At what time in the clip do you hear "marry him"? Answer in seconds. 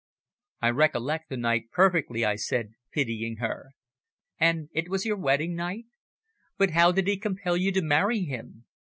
7.83-8.65